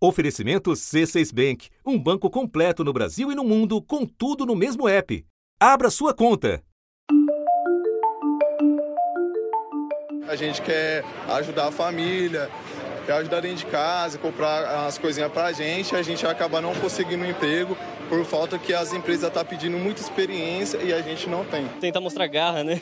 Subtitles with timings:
[0.00, 4.88] Oferecimento C6 Bank, um banco completo no Brasil e no mundo, com tudo no mesmo
[4.88, 5.26] app.
[5.58, 6.62] Abra sua conta.
[10.28, 12.48] A gente quer ajudar a família,
[13.06, 17.24] quer ajudar dentro de casa, comprar as coisinhas pra gente, a gente acaba não conseguindo
[17.24, 17.76] um emprego
[18.08, 21.66] por falta que as empresas estão tá pedindo muita experiência e a gente não tem.
[21.80, 22.80] Tentar mostrar garra, né?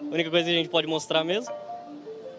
[0.00, 1.52] A única coisa que a gente pode mostrar mesmo,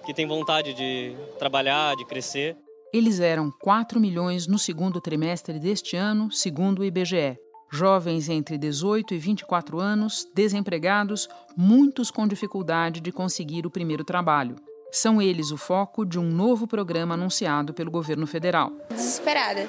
[0.06, 2.56] que tem vontade de trabalhar, de crescer.
[2.92, 7.38] Eles eram 4 milhões no segundo trimestre deste ano, segundo o IBGE.
[7.72, 14.56] Jovens entre 18 e 24 anos, desempregados, muitos com dificuldade de conseguir o primeiro trabalho.
[14.92, 18.72] São eles o foco de um novo programa anunciado pelo governo federal.
[18.90, 19.68] Desesperada.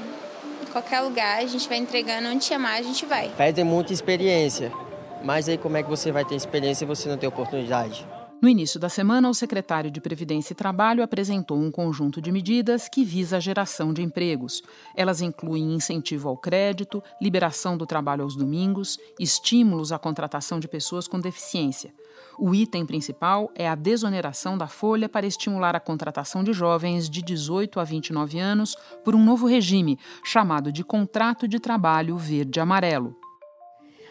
[0.62, 3.29] Em qualquer lugar, a gente vai entregando onde chamar, a gente vai.
[3.37, 4.73] Pedem muita experiência.
[5.23, 8.09] Mas aí como é que você vai ter experiência e você não tem oportunidade?
[8.41, 12.89] No início da semana, o secretário de Previdência e Trabalho apresentou um conjunto de medidas
[12.89, 14.63] que visa a geração de empregos.
[14.97, 21.07] Elas incluem incentivo ao crédito, liberação do trabalho aos domingos, estímulos à contratação de pessoas
[21.07, 21.93] com deficiência.
[22.38, 27.21] O item principal é a desoneração da folha para estimular a contratação de jovens de
[27.21, 33.20] 18 a 29 anos por um novo regime, chamado de Contrato de Trabalho Verde-Amarelo.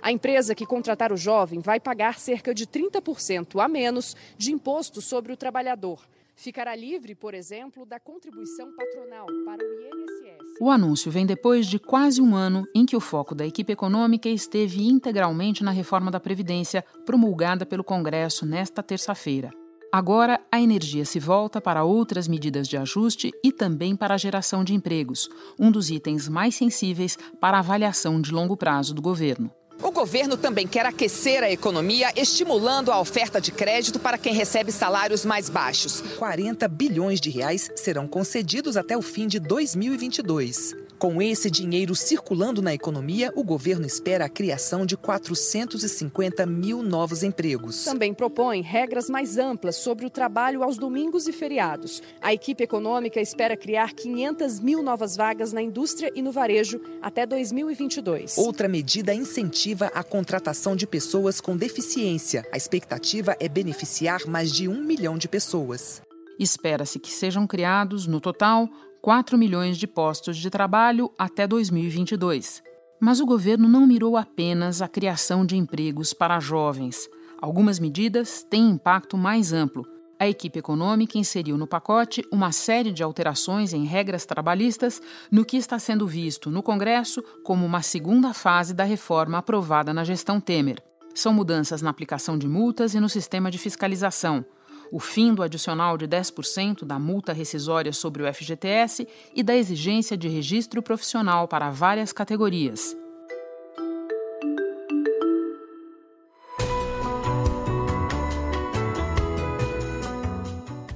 [0.01, 5.01] A empresa que contratar o jovem vai pagar cerca de 30% a menos de imposto
[5.01, 5.99] sobre o trabalhador.
[6.35, 10.57] Ficará livre, por exemplo, da contribuição patronal para o INSS.
[10.61, 14.29] O anúncio vem depois de quase um ano em que o foco da equipe econômica
[14.29, 19.51] esteve integralmente na reforma da Previdência, promulgada pelo Congresso nesta terça-feira.
[19.91, 24.63] Agora, a energia se volta para outras medidas de ajuste e também para a geração
[24.63, 29.51] de empregos, um dos itens mais sensíveis para a avaliação de longo prazo do governo.
[29.81, 34.71] O governo também quer aquecer a economia, estimulando a oferta de crédito para quem recebe
[34.71, 36.01] salários mais baixos.
[36.17, 40.88] 40 bilhões de reais serão concedidos até o fim de 2022.
[40.99, 47.23] Com esse dinheiro circulando na economia, o governo espera a criação de 450 mil novos
[47.23, 47.85] empregos.
[47.85, 52.03] Também propõe regras mais amplas sobre o trabalho aos domingos e feriados.
[52.19, 57.25] A equipe econômica espera criar 500 mil novas vagas na indústria e no varejo até
[57.25, 58.37] 2022.
[58.37, 62.45] Outra medida incentiva a contratação de pessoas com deficiência.
[62.51, 66.01] A expectativa é beneficiar mais de um milhão de pessoas.
[66.37, 68.69] Espera-se que sejam criados, no total,
[69.01, 72.61] 4 milhões de postos de trabalho até 2022.
[72.99, 77.07] Mas o governo não mirou apenas a criação de empregos para jovens.
[77.41, 79.87] Algumas medidas têm impacto mais amplo.
[80.19, 85.01] A equipe econômica inseriu no pacote uma série de alterações em regras trabalhistas
[85.31, 90.03] no que está sendo visto no Congresso como uma segunda fase da reforma aprovada na
[90.03, 90.83] gestão Temer.
[91.15, 94.43] São mudanças na aplicação de multas e no sistema de fiscalização
[94.91, 100.17] o fim do adicional de 10% da multa rescisória sobre o FGTS e da exigência
[100.17, 102.95] de registro profissional para várias categorias.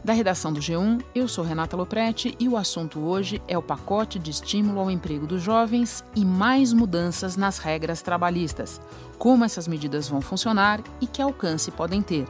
[0.04, 4.20] Da redação do G1, eu sou Renata Loprete e o assunto hoje é o pacote
[4.20, 8.82] de estímulo ao emprego dos jovens e mais mudanças nas regras trabalhistas.
[9.18, 12.26] Como essas medidas vão funcionar e que alcance podem ter.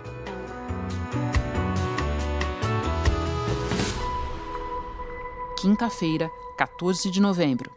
[5.63, 7.71] Quinta-feira, 14 de novembro.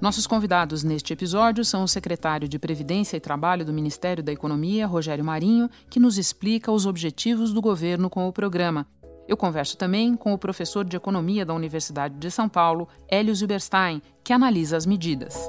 [0.00, 4.84] Nossos convidados neste episódio são o secretário de Previdência e Trabalho do Ministério da Economia,
[4.84, 8.84] Rogério Marinho, que nos explica os objetivos do governo com o programa.
[9.28, 14.02] Eu converso também com o professor de Economia da Universidade de São Paulo, Hélio Zilberstein,
[14.24, 15.48] que analisa as medidas.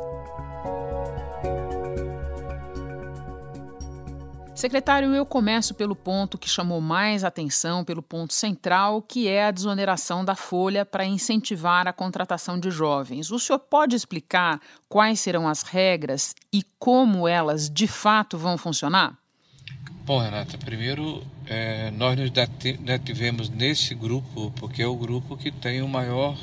[4.57, 9.51] Secretário, eu começo pelo ponto que chamou mais atenção, pelo ponto central, que é a
[9.51, 13.29] desoneração da folha para incentivar a contratação de jovens.
[13.29, 14.59] O senhor pode explicar
[14.89, 19.15] quais serão as regras e como elas de fato vão funcionar?
[20.03, 25.83] Bom, Renata, primeiro é, nós nos detivemos nesse grupo porque é o grupo que tem
[25.83, 26.35] o maior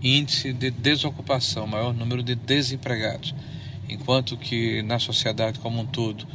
[0.00, 3.34] índice de desocupação, maior número de desempregados.
[3.86, 6.26] Enquanto que na sociedade como um todo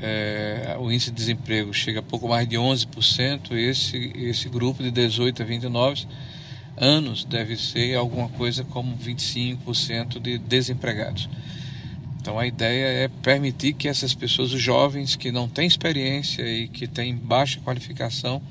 [0.00, 4.90] é, o índice de desemprego chega a pouco mais de 11%, esse, esse grupo de
[4.90, 6.06] 18 a 29
[6.76, 11.28] anos deve ser alguma coisa como 25% de desempregados.
[12.20, 16.68] Então a ideia é permitir que essas pessoas, os jovens que não têm experiência e
[16.68, 18.42] que têm baixa qualificação,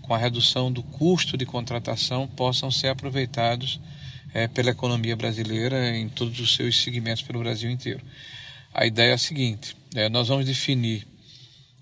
[0.00, 3.80] com a redução do custo de contratação, possam ser aproveitados
[4.32, 8.00] é, pela economia brasileira em todos os seus segmentos pelo Brasil inteiro.
[8.74, 11.06] A ideia é a seguinte: é, nós vamos definir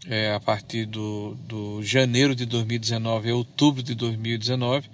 [0.09, 4.89] é, a partir do, do janeiro de 2019 a outubro de 2019,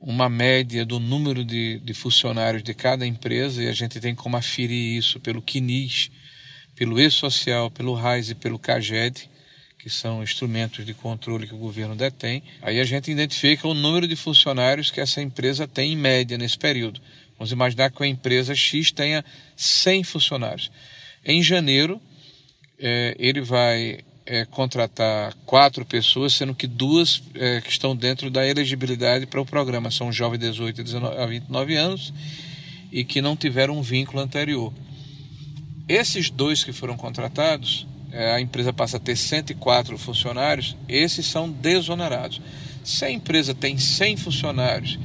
[0.00, 4.36] uma média do número de, de funcionários de cada empresa, e a gente tem como
[4.36, 6.10] aferir isso pelo CNIS,
[6.74, 9.28] pelo E-Social, pelo RAIS e pelo CAGED,
[9.78, 12.42] que são instrumentos de controle que o governo detém.
[12.62, 16.56] Aí a gente identifica o número de funcionários que essa empresa tem em média nesse
[16.56, 17.00] período.
[17.38, 19.24] Vamos imaginar que a empresa X tenha
[19.56, 20.70] 100 funcionários.
[21.24, 22.00] Em janeiro,
[22.78, 28.46] é, ele vai é, contratar quatro pessoas, sendo que duas é, que estão dentro da
[28.46, 30.82] elegibilidade para o programa são jovens de 18
[31.18, 32.12] a 29 anos
[32.90, 34.72] e que não tiveram um vínculo anterior.
[35.88, 41.50] Esses dois que foram contratados, é, a empresa passa a ter 104 funcionários, esses são
[41.50, 42.40] desonerados.
[42.82, 44.98] Se a empresa tem 100 funcionários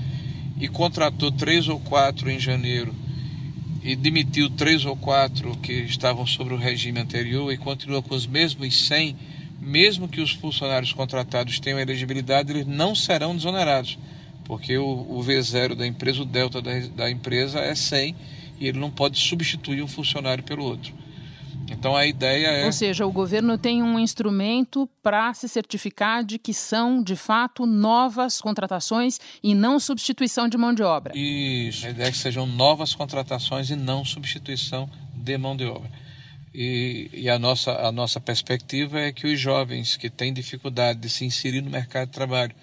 [0.59, 2.93] e contratou três ou quatro em janeiro
[3.81, 8.27] e demitiu três ou quatro que estavam sobre o regime anterior e continua com os
[8.27, 9.15] mesmos 100,
[9.61, 13.97] mesmo que os funcionários contratados tenham elegibilidade, eles não serão desonerados,
[14.43, 18.15] porque o, o V0 da empresa, o delta da, da empresa é 100
[18.59, 20.93] e ele não pode substituir um funcionário pelo outro.
[21.73, 22.65] Então a ideia é.
[22.65, 27.65] Ou seja, o governo tem um instrumento para se certificar de que são, de fato,
[27.65, 31.17] novas contratações e não substituição de mão de obra.
[31.17, 31.85] Isso.
[31.85, 35.89] A ideia é que sejam novas contratações e não substituição de mão de obra.
[36.53, 41.09] E, e, a, nossa, a nossa perspectiva é que os jovens que têm dificuldade de
[41.09, 42.55] se inserir no mercado de trabalho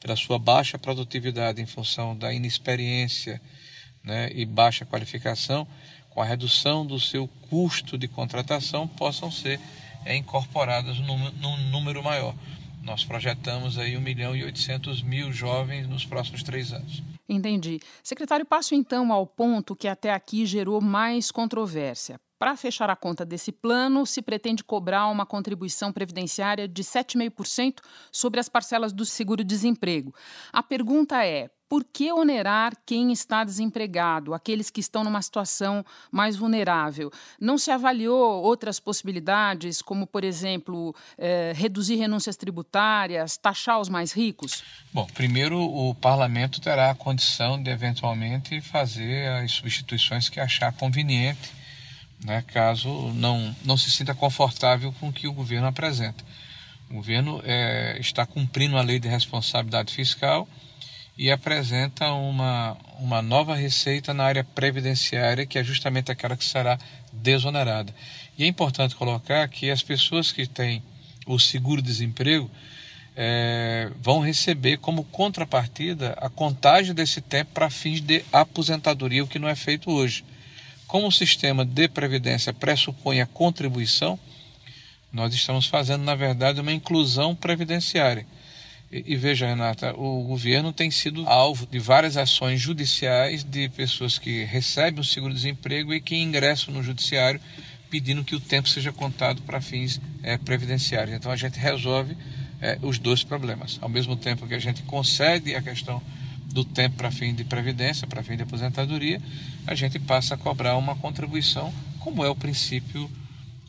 [0.00, 3.40] pela sua baixa produtividade em função da inexperiência
[4.02, 5.66] né, e baixa qualificação,
[6.14, 9.60] com a redução do seu custo de contratação, possam ser
[10.04, 12.34] é, incorporadas num, num número maior.
[12.82, 17.02] Nós projetamos aí 1 milhão e 800 mil jovens nos próximos três anos.
[17.28, 17.80] Entendi.
[18.02, 22.20] Secretário, passo então ao ponto que até aqui gerou mais controvérsia.
[22.38, 27.76] Para fechar a conta desse plano, se pretende cobrar uma contribuição previdenciária de 7,5%
[28.10, 30.12] sobre as parcelas do seguro-desemprego.
[30.52, 36.36] A pergunta é: por que onerar quem está desempregado, aqueles que estão numa situação mais
[36.36, 37.10] vulnerável?
[37.40, 44.12] Não se avaliou outras possibilidades, como, por exemplo, eh, reduzir renúncias tributárias, taxar os mais
[44.12, 44.62] ricos?
[44.92, 51.54] Bom, primeiro o parlamento terá a condição de, eventualmente, fazer as substituições que achar conveniente,
[52.22, 56.22] né, caso não, não se sinta confortável com o que o governo apresenta.
[56.90, 60.46] O governo é, está cumprindo a lei de responsabilidade fiscal
[61.16, 66.78] e apresenta uma, uma nova receita na área previdenciária, que é justamente aquela que será
[67.12, 67.94] desonerada.
[68.38, 70.82] E é importante colocar que as pessoas que têm
[71.26, 72.50] o seguro-desemprego
[73.14, 79.38] é, vão receber como contrapartida a contagem desse tempo para fins de aposentadoria, o que
[79.38, 80.24] não é feito hoje.
[80.86, 84.18] Como o sistema de previdência pressupõe a contribuição,
[85.12, 88.26] nós estamos fazendo, na verdade, uma inclusão previdenciária
[88.92, 94.18] e, e, veja, Renata, o governo tem sido alvo de várias ações judiciais de pessoas
[94.18, 97.40] que recebem o seguro-desemprego e que ingressam no judiciário
[97.88, 101.16] pedindo que o tempo seja contado para fins é, previdenciários.
[101.16, 102.14] Então a gente resolve
[102.60, 103.78] é, os dois problemas.
[103.80, 106.02] Ao mesmo tempo que a gente concede a questão
[106.52, 109.20] do tempo para fim de previdência, para fim de aposentadoria,
[109.66, 113.10] a gente passa a cobrar uma contribuição, como é o princípio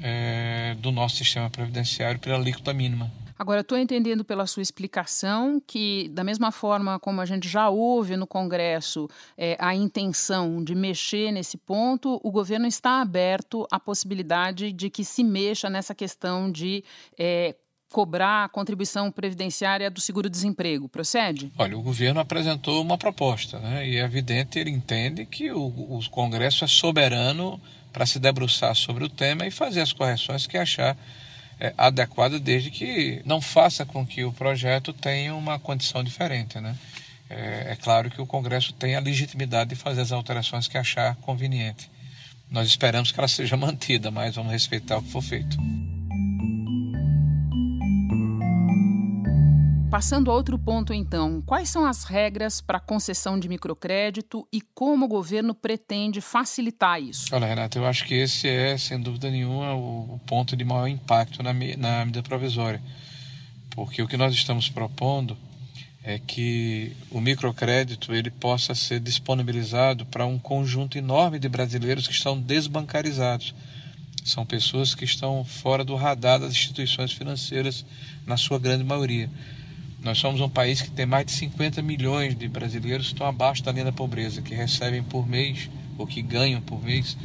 [0.01, 3.09] é, do nosso sistema previdenciário pela alíquota mínima.
[3.37, 8.15] Agora, estou entendendo pela sua explicação que, da mesma forma como a gente já ouve
[8.15, 14.71] no Congresso é, a intenção de mexer nesse ponto, o governo está aberto à possibilidade
[14.71, 16.83] de que se mexa nessa questão de
[17.17, 17.55] é,
[17.93, 20.89] cobrar a contribuição previdenciária do seguro-desemprego.
[20.89, 21.51] Procede?
[21.57, 23.87] Olha, o governo apresentou uma proposta, né?
[23.87, 27.61] e é evidente, ele entende que o, o Congresso é soberano
[27.93, 30.97] para se debruçar sobre o tema e fazer as correções que achar
[31.59, 36.59] é, adequada desde que não faça com que o projeto tenha uma condição diferente.
[36.59, 36.75] Né?
[37.29, 41.15] É, é claro que o Congresso tem a legitimidade de fazer as alterações que achar
[41.17, 41.89] conveniente.
[42.49, 45.57] Nós esperamos que ela seja mantida, mas vamos respeitar o que for feito.
[49.93, 55.05] Passando a outro ponto, então, quais são as regras para concessão de microcrédito e como
[55.05, 57.27] o governo pretende facilitar isso?
[57.31, 61.43] Olha, Renata, eu acho que esse é, sem dúvida nenhuma, o ponto de maior impacto
[61.43, 62.81] na, na medida provisória.
[63.69, 65.37] Porque o que nós estamos propondo
[66.03, 72.15] é que o microcrédito ele possa ser disponibilizado para um conjunto enorme de brasileiros que
[72.15, 73.53] estão desbancarizados.
[74.25, 77.85] São pessoas que estão fora do radar das instituições financeiras,
[78.25, 79.29] na sua grande maioria.
[80.03, 83.63] Nós somos um país que tem mais de 50 milhões de brasileiros que estão abaixo
[83.63, 87.17] da linha da pobreza, que recebem por mês, ou que ganham por mês,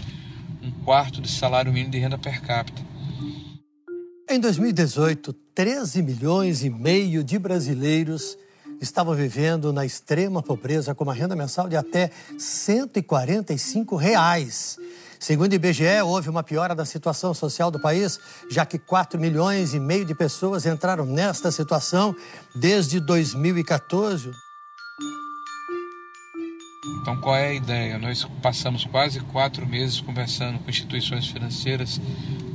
[0.63, 2.81] um quarto de salário mínimo de renda per capita.
[4.31, 8.39] Em 2018, 13 milhões e meio de brasileiros
[8.81, 14.79] estavam vivendo na extrema pobreza com uma renda mensal de até 145 reais.
[15.19, 19.75] Segundo o IBGE, houve uma piora da situação social do país, já que 4 milhões
[19.75, 22.15] e meio de pessoas entraram nesta situação
[22.55, 24.31] desde 2014.
[27.03, 27.99] Então, qual é a ideia?
[27.99, 32.01] Nós passamos quase quatro meses conversando com instituições financeiras,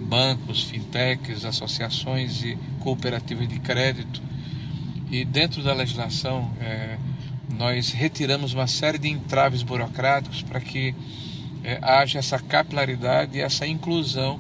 [0.07, 4.21] bancos, fintechs, associações e cooperativas de crédito.
[5.11, 6.97] E dentro da legislação, é,
[7.57, 10.95] nós retiramos uma série de entraves burocráticos para que
[11.63, 14.39] é, haja essa capilaridade e essa inclusão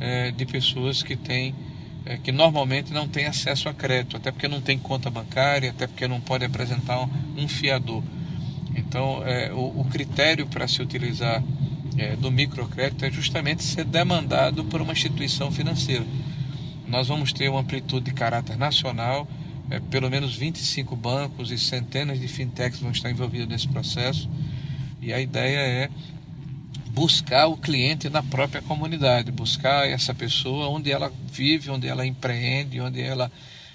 [0.00, 1.54] é, de pessoas que têm
[2.06, 5.86] é, que normalmente não têm acesso a crédito, até porque não tem conta bancária, até
[5.86, 8.02] porque não pode apresentar um, um fiador.
[8.76, 11.42] Então, é, o, o, critério para se utilizar
[11.96, 16.04] é, do microcrédito é justamente ser demandado por uma instituição financeira.
[16.86, 19.26] Nós vamos ter uma amplitude de caráter nacional,
[19.70, 24.28] é, pelo menos 25 bancos e centenas de fintechs vão estar envolvidos nesse processo,
[25.00, 25.90] e a ideia é
[26.94, 32.80] buscar o cliente na própria comunidade, buscar essa pessoa onde ela vive, onde ela empreende,
[32.80, 33.30] onde ela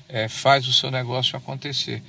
[0.08, 2.02] é, faz o seu negócio acontecer.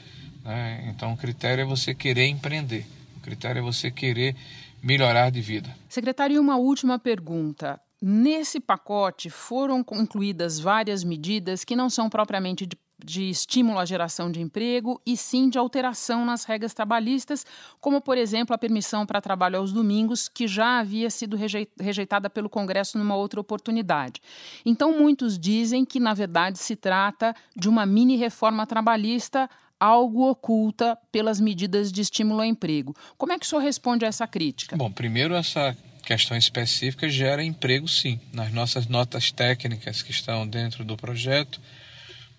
[0.44, 0.88] Né?
[0.88, 2.86] Então, o critério é você querer empreender,
[3.16, 4.36] o critério é você querer
[4.80, 5.76] melhorar de vida.
[5.88, 7.80] Secretário, uma última pergunta.
[8.00, 14.30] Nesse pacote foram incluídas várias medidas que não são propriamente de de estímulo à geração
[14.30, 17.45] de emprego e sim de alteração nas regras trabalhistas,
[17.80, 21.37] como, por exemplo, a permissão para trabalho aos domingos, que já havia sido
[21.78, 24.21] rejeitada pelo Congresso numa outra oportunidade.
[24.64, 30.99] Então, muitos dizem que, na verdade, se trata de uma mini reforma trabalhista algo oculta
[31.11, 32.95] pelas medidas de estímulo ao emprego.
[33.16, 34.76] Como é que o senhor responde a essa crítica?
[34.76, 38.21] Bom, primeiro essa questão específica gera emprego sim.
[38.33, 41.61] Nas nossas notas técnicas que estão dentro do projeto,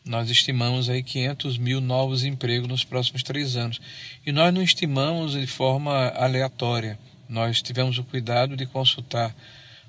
[0.03, 3.79] nós estimamos aí 500 mil novos empregos nos próximos três anos.
[4.25, 6.97] E nós não estimamos de forma aleatória.
[7.29, 9.33] Nós tivemos o cuidado de consultar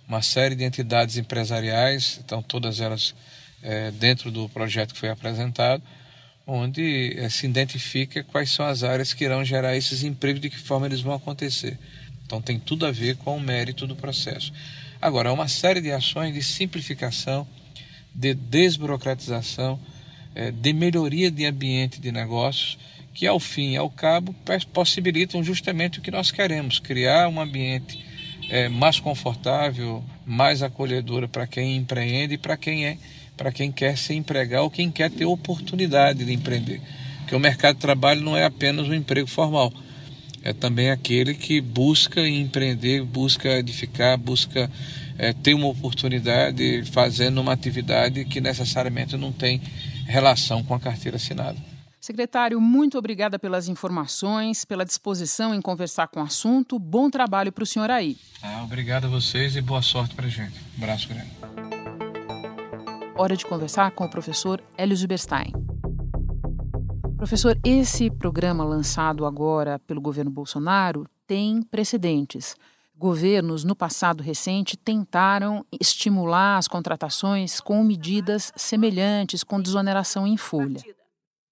[0.06, 3.14] uma série de entidades empresariais, então todas elas
[3.62, 5.82] é, dentro do projeto que foi apresentado,
[6.46, 10.58] onde é, se identifica quais são as áreas que irão gerar esses empregos, de que
[10.58, 11.78] forma eles vão acontecer.
[12.26, 14.52] Então tem tudo a ver com o mérito do processo.
[15.00, 17.46] Agora, uma série de ações de simplificação,
[18.14, 19.91] de desburocratização, é,
[20.50, 22.78] de melhoria de ambiente de negócios,
[23.14, 24.34] que ao fim e ao cabo
[24.72, 27.98] possibilitam justamente o que nós queremos, criar um ambiente
[28.48, 32.98] é, mais confortável, mais acolhedor para quem empreende e para quem é,
[33.36, 36.80] para quem quer se empregar ou quem quer ter oportunidade de empreender.
[37.18, 39.72] Porque o mercado de trabalho não é apenas um emprego formal,
[40.42, 44.70] é também aquele que busca empreender, busca edificar, busca
[45.16, 49.60] é, ter uma oportunidade fazendo uma atividade que necessariamente não tem
[50.06, 51.58] relação com a carteira assinada.
[52.00, 56.76] Secretário, muito obrigada pelas informações, pela disposição em conversar com o assunto.
[56.76, 58.16] Bom trabalho para o senhor aí.
[58.42, 60.58] Ah, obrigado a vocês e boa sorte para a gente.
[60.76, 61.30] Um abraço grande.
[63.16, 65.52] Hora de conversar com o professor Hélio Zuberstein.
[67.16, 72.56] Professor, esse programa lançado agora pelo governo Bolsonaro tem precedentes.
[73.02, 80.80] Governos, no passado recente, tentaram estimular as contratações com medidas semelhantes, com desoneração em folha.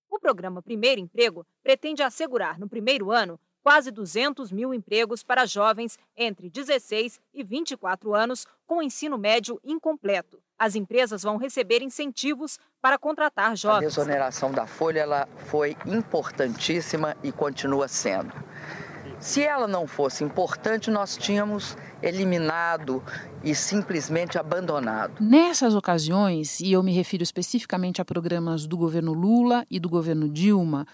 [0.08, 5.98] O programa Primeiro Emprego pretende assegurar, no primeiro ano, quase 200 mil empregos para jovens
[6.16, 10.40] entre 16 e 24 anos com ensino médio incompleto.
[10.56, 13.86] As empresas vão receber incentivos para contratar jovens.
[13.86, 18.32] A desoneração da folha ela foi importantíssima e continua sendo.
[19.20, 23.02] Se ela não fosse importante, nós tínhamos eliminado
[23.44, 25.12] e simplesmente abandonado.
[25.20, 30.26] Nessas ocasiões, e eu me refiro especificamente a programas do governo Lula e do governo
[30.26, 30.86] Dilma,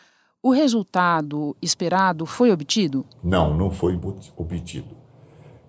[0.43, 3.07] o resultado esperado foi obtido?
[3.23, 3.99] Não, não foi
[4.37, 4.97] obtido.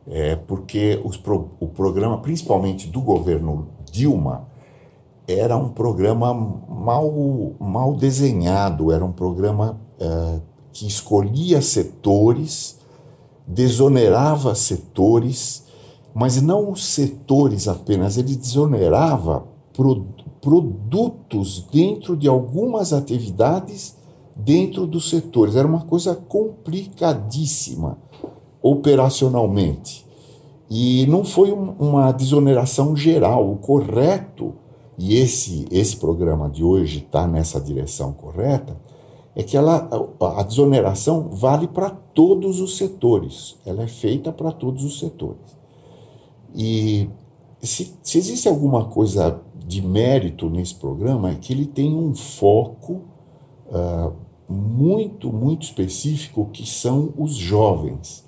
[0.08, 4.48] É porque os pro, o programa, principalmente do governo Dilma,
[5.28, 10.40] era um programa mal, mal desenhado, era um programa é,
[10.78, 12.78] que escolhia setores,
[13.48, 15.64] desonerava setores,
[16.14, 20.06] mas não setores apenas, ele desonerava pro,
[20.40, 23.98] produtos dentro de algumas atividades
[24.36, 25.56] dentro dos setores.
[25.56, 27.98] Era uma coisa complicadíssima
[28.62, 30.06] operacionalmente.
[30.70, 33.52] E não foi um, uma desoneração geral.
[33.52, 34.54] O correto,
[34.96, 38.78] e esse, esse programa de hoje está nessa direção correta,
[39.38, 39.88] é que ela,
[40.36, 45.56] a desoneração vale para todos os setores, ela é feita para todos os setores.
[46.56, 47.08] E
[47.62, 53.04] se, se existe alguma coisa de mérito nesse programa, é que ele tem um foco
[53.68, 54.12] uh,
[54.50, 58.28] muito, muito específico, que são os jovens.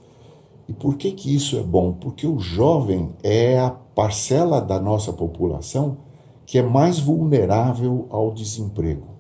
[0.68, 1.92] E por que, que isso é bom?
[1.92, 5.98] Porque o jovem é a parcela da nossa população
[6.46, 9.19] que é mais vulnerável ao desemprego.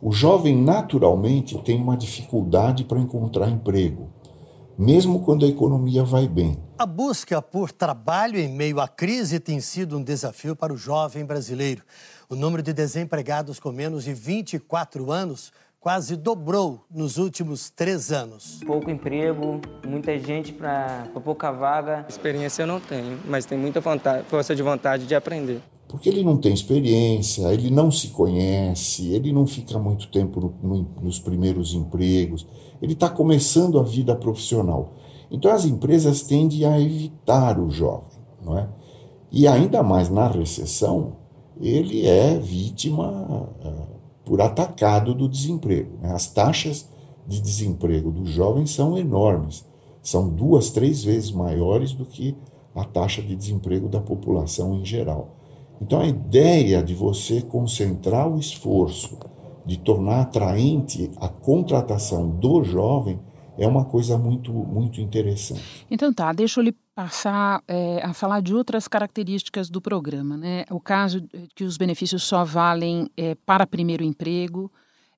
[0.00, 4.08] O jovem naturalmente tem uma dificuldade para encontrar emprego,
[4.78, 6.56] mesmo quando a economia vai bem.
[6.78, 11.24] A busca por trabalho em meio à crise tem sido um desafio para o jovem
[11.24, 11.82] brasileiro.
[12.30, 18.60] O número de desempregados com menos de 24 anos quase dobrou nos últimos três anos.
[18.64, 22.06] Pouco emprego, muita gente para pouca vaga.
[22.08, 25.60] Experiência eu não tenho, mas tem muita vontade, força de vontade de aprender.
[25.88, 30.54] Porque ele não tem experiência, ele não se conhece, ele não fica muito tempo no,
[30.62, 32.46] no, nos primeiros empregos,
[32.80, 34.92] ele está começando a vida profissional.
[35.30, 38.68] Então as empresas tendem a evitar o jovem, não é?
[39.30, 41.16] E ainda mais na recessão,
[41.60, 43.86] ele é vítima ah,
[44.24, 45.98] por atacado do desemprego.
[46.00, 46.12] Né?
[46.12, 46.88] As taxas
[47.26, 49.66] de desemprego dos jovens são enormes,
[50.02, 52.36] são duas, três vezes maiores do que
[52.74, 55.37] a taxa de desemprego da população em geral.
[55.80, 59.18] Então, a ideia de você concentrar o esforço
[59.64, 63.20] de tornar atraente a contratação do jovem
[63.58, 65.84] é uma coisa muito, muito interessante.
[65.90, 70.36] Então tá, deixa eu lhe passar é, a falar de outras características do programa.
[70.36, 70.64] Né?
[70.70, 71.22] O caso
[71.54, 74.70] que os benefícios só valem é, para primeiro emprego,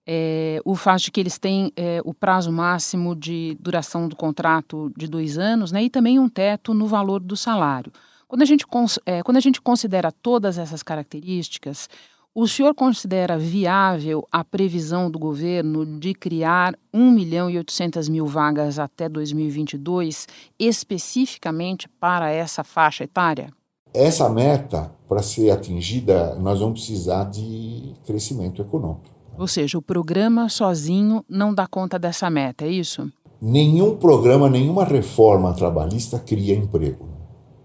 [0.07, 1.73] é, o fato de que eles têm
[2.05, 5.85] o prazo máximo de duração do contrato de dois anos né?
[5.85, 7.93] e também um teto no valor do salário.
[8.31, 11.89] Quando a gente, quando a gente considera todas essas características,
[12.33, 18.29] o senhor considera viável a previsão do governo de criar 1 milhão e 800 mil
[18.29, 20.29] vagas até 2022,
[20.61, 23.53] especificamente para essa faixa etária?
[23.93, 29.11] Essa meta, para ser atingida, nós vamos precisar de crescimento econômico.
[29.37, 33.11] Ou seja, o programa sozinho não dá conta dessa meta, é isso?
[33.43, 37.10] Nenhum programa, nenhuma reforma trabalhista cria emprego.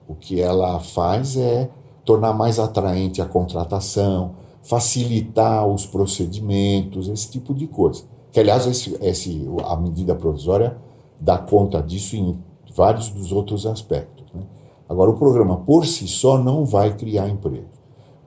[0.07, 1.69] O que ela faz é
[2.03, 8.03] tornar mais atraente a contratação, facilitar os procedimentos, esse tipo de coisa.
[8.31, 10.77] Que, aliás, esse, esse, a medida provisória
[11.19, 12.37] dá conta disso em
[12.75, 14.25] vários dos outros aspectos.
[14.33, 14.41] Né?
[14.89, 17.67] Agora, o programa por si só não vai criar emprego.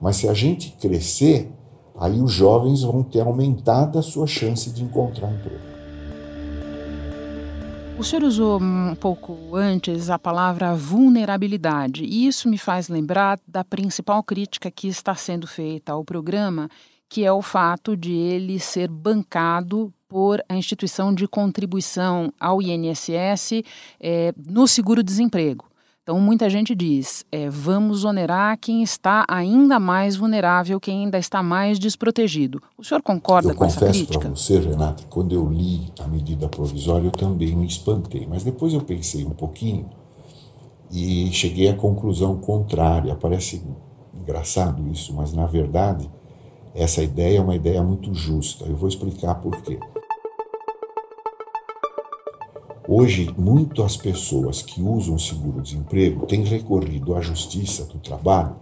[0.01, 1.51] Mas se a gente crescer,
[1.97, 5.68] aí os jovens vão ter aumentado a sua chance de encontrar emprego.
[7.99, 13.61] O senhor usou um pouco antes a palavra vulnerabilidade, e isso me faz lembrar da
[13.61, 16.69] principal crítica que está sendo feita ao programa,
[17.09, 23.63] que é o fato de ele ser bancado por a instituição de contribuição ao INSS
[23.99, 25.68] é, no seguro-desemprego.
[26.09, 31.43] Então, muita gente diz: é, vamos onerar quem está ainda mais vulnerável, quem ainda está
[31.43, 32.59] mais desprotegido.
[32.75, 34.15] O senhor concorda eu com essa crítica?
[34.15, 38.25] Eu confesso para você, Renata, quando eu li a medida provisória, eu também me espantei.
[38.27, 39.87] Mas depois eu pensei um pouquinho
[40.91, 43.13] e cheguei à conclusão contrária.
[43.13, 43.61] Parece
[44.11, 46.09] engraçado isso, mas na verdade,
[46.73, 48.65] essa ideia é uma ideia muito justa.
[48.65, 49.77] Eu vou explicar por quê.
[52.91, 58.55] Hoje, muitas pessoas que usam o seguro-desemprego têm recorrido à Justiça do Trabalho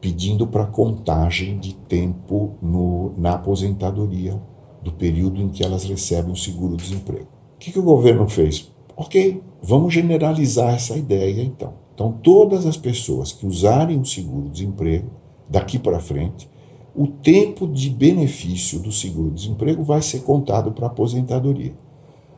[0.00, 4.40] pedindo para contagem de tempo no, na aposentadoria
[4.82, 7.28] do período em que elas recebem o seguro-desemprego.
[7.56, 8.72] O que, que o governo fez?
[8.96, 11.74] Ok, vamos generalizar essa ideia então.
[11.94, 15.10] Então, todas as pessoas que usarem o seguro-desemprego
[15.50, 16.48] daqui para frente,
[16.96, 21.83] o tempo de benefício do seguro-desemprego vai ser contado para a aposentadoria.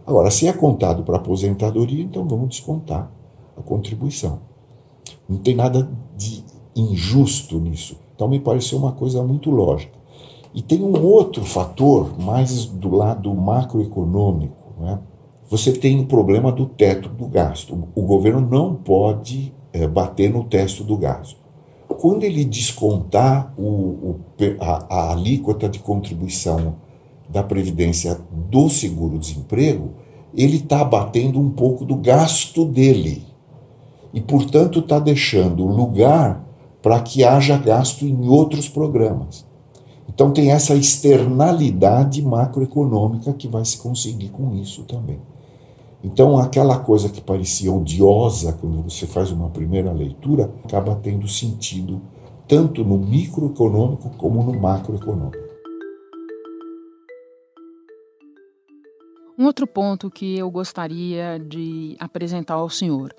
[0.07, 3.11] Agora, se é contado para aposentadoria, então vamos descontar
[3.57, 4.39] a contribuição.
[5.29, 6.45] Não tem nada de
[6.77, 7.99] injusto nisso.
[8.15, 9.97] Então, me pareceu uma coisa muito lógica.
[10.55, 14.75] E tem um outro fator, mais do lado macroeconômico.
[14.79, 14.99] Né?
[15.51, 17.77] Você tem o problema do teto do gasto.
[17.95, 21.39] O governo não pode é, bater no teto do gasto.
[21.89, 24.21] Quando ele descontar o, o,
[24.61, 26.77] a, a alíquota de contribuição
[27.29, 29.91] da Previdência do seguro-desemprego,
[30.35, 33.25] ele está abatendo um pouco do gasto dele.
[34.13, 36.45] E, portanto, está deixando lugar
[36.83, 39.45] para que haja gasto em outros programas.
[40.09, 45.19] Então, tem essa externalidade macroeconômica que vai se conseguir com isso também.
[46.05, 52.01] Então, aquela coisa que parecia odiosa quando você faz uma primeira leitura acaba tendo sentido
[52.47, 55.46] tanto no microeconômico como no macroeconômico.
[59.39, 63.15] Um outro ponto que eu gostaria de apresentar ao senhor.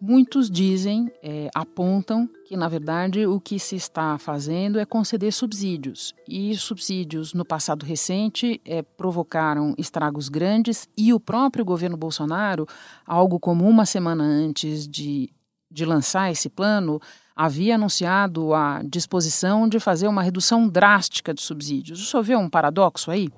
[0.00, 6.14] Muitos dizem, é, apontam que, na verdade, o que se está fazendo é conceder subsídios.
[6.28, 12.64] E subsídios, no passado recente, é, provocaram estragos grandes e o próprio governo Bolsonaro,
[13.04, 15.30] algo como uma semana antes de,
[15.68, 17.00] de lançar esse plano,
[17.34, 22.00] havia anunciado a disposição de fazer uma redução drástica de subsídios.
[22.00, 23.28] O senhor vê um paradoxo aí?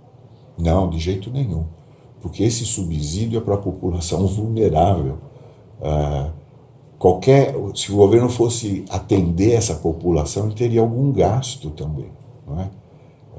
[0.59, 1.80] Não, de jeito nenhum.
[2.21, 5.19] Porque esse subsídio é para a população vulnerável.
[5.83, 6.31] Ah,
[6.99, 12.11] qualquer, se o governo fosse atender essa população, ele teria algum gasto também.
[12.47, 12.71] Não é?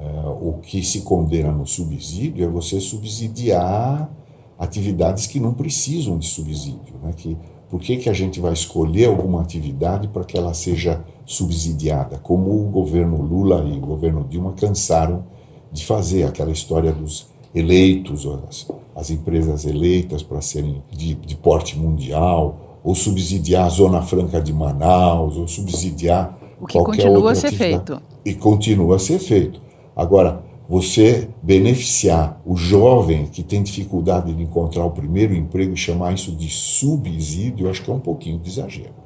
[0.00, 0.28] é?
[0.40, 4.10] o que se condena no subsídio é você subsidiar
[4.58, 6.94] atividades que não precisam de subsídio.
[7.02, 7.12] Né?
[7.16, 7.36] Que,
[7.70, 12.18] por que, que a gente vai escolher alguma atividade para que ela seja subsidiada?
[12.18, 15.24] Como o governo Lula e o governo Dilma cansaram
[15.72, 21.78] de fazer aquela história dos eleitos, as, as empresas eleitas para serem de, de porte
[21.78, 27.34] mundial, ou subsidiar a Zona Franca de Manaus, ou subsidiar o que qualquer continua a
[27.34, 27.86] ser atividade.
[27.86, 28.02] feito.
[28.24, 29.60] E continua a ser feito.
[29.94, 36.14] Agora, você beneficiar o jovem que tem dificuldade de encontrar o primeiro emprego e chamar
[36.14, 39.02] isso de subsídio, eu acho que é um pouquinho de exagero.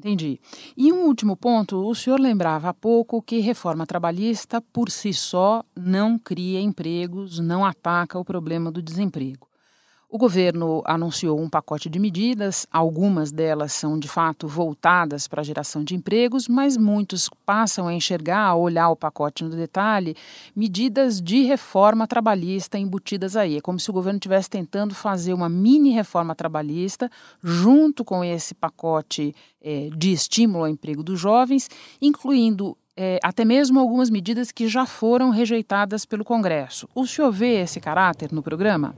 [0.00, 0.40] Entendi.
[0.74, 5.62] E um último ponto, o senhor lembrava há pouco que reforma trabalhista por si só
[5.76, 9.49] não cria empregos, não ataca o problema do desemprego.
[10.12, 15.44] O governo anunciou um pacote de medidas, algumas delas são de fato voltadas para a
[15.44, 20.16] geração de empregos, mas muitos passam a enxergar, a olhar o pacote no detalhe,
[20.54, 23.58] medidas de reforma trabalhista embutidas aí.
[23.58, 27.08] É como se o governo estivesse tentando fazer uma mini reforma trabalhista
[27.40, 31.70] junto com esse pacote eh, de estímulo ao emprego dos jovens,
[32.02, 36.88] incluindo eh, até mesmo algumas medidas que já foram rejeitadas pelo Congresso.
[36.96, 38.92] O senhor vê esse caráter no programa?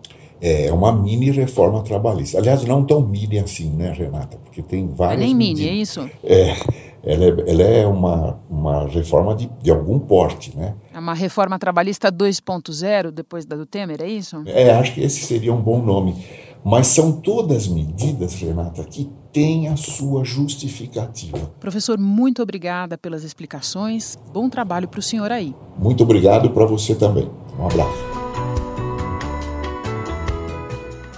[0.44, 2.37] É uma mini reforma trabalhista.
[2.38, 4.37] Aliás, não tão mini assim, né, Renata?
[4.42, 5.20] Porque tem É várias.
[5.20, 5.70] nem mini, medidas.
[5.70, 6.11] é isso?
[6.24, 6.57] É,
[7.05, 10.74] ela é, ela é uma, uma reforma de, de algum porte, né?
[10.92, 14.42] É uma reforma trabalhista 2.0 depois da do Temer, é isso?
[14.46, 16.16] É, acho que esse seria um bom nome.
[16.64, 21.38] Mas são todas medidas, Renata, que têm a sua justificativa.
[21.61, 24.16] Professor, muito obrigada pelas explicações.
[24.33, 25.55] Bom trabalho para o senhor aí.
[25.78, 27.28] Muito obrigado para você também.
[27.59, 28.21] Um abraço.